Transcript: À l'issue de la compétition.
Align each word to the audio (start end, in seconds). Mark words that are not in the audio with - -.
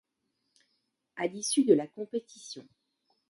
À 1.15 1.27
l'issue 1.27 1.63
de 1.63 1.75
la 1.75 1.85
compétition. 1.85 2.67